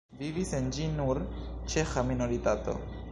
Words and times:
Vivis 0.19 0.53
en 0.59 0.69
ĝi 0.77 0.87
nur 0.93 1.21
ĉeĥa 1.75 2.05
minoritato. 2.09 2.79